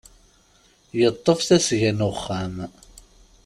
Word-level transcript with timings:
Yeṭṭef 0.99 1.39
tasga 1.47 1.91
n 1.97 2.05
uxxam. 2.09 2.55